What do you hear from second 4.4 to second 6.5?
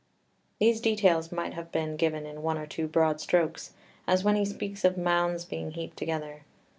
speaks of mounds being heaped together.